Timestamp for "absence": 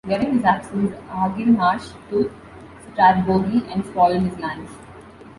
0.43-0.97